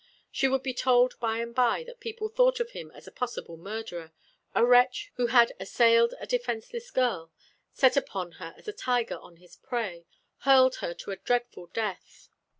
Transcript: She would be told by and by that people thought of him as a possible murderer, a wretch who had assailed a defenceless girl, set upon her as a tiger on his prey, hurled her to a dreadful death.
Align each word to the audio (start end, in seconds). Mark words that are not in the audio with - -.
She 0.31 0.47
would 0.47 0.63
be 0.63 0.73
told 0.73 1.19
by 1.19 1.37
and 1.37 1.53
by 1.53 1.83
that 1.83 1.99
people 1.99 2.27
thought 2.27 2.59
of 2.59 2.71
him 2.71 2.89
as 2.89 3.05
a 3.05 3.11
possible 3.11 3.55
murderer, 3.55 4.11
a 4.55 4.65
wretch 4.65 5.11
who 5.17 5.27
had 5.27 5.53
assailed 5.59 6.15
a 6.19 6.25
defenceless 6.25 6.89
girl, 6.89 7.31
set 7.71 7.95
upon 7.95 8.31
her 8.41 8.55
as 8.57 8.67
a 8.67 8.73
tiger 8.73 9.19
on 9.19 9.37
his 9.37 9.57
prey, 9.57 10.07
hurled 10.39 10.77
her 10.77 10.95
to 10.95 11.11
a 11.11 11.17
dreadful 11.17 11.67
death. 11.67 12.29